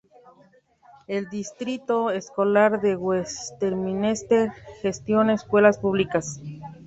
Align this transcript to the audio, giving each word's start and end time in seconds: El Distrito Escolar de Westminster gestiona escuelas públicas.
El 1.05 1.29
Distrito 1.29 2.09
Escolar 2.09 2.81
de 2.81 2.95
Westminster 2.95 4.49
gestiona 4.81 5.33
escuelas 5.35 5.77
públicas. 5.77 6.41